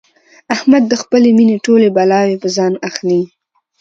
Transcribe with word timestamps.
احمد 0.55 0.83
د 0.87 0.93
خپلې 1.01 1.29
مینې 1.37 1.57
ټولې 1.65 1.87
بلاوې 1.95 2.35
په 2.43 2.47
ځان 2.55 2.73
اخلي. 2.87 3.21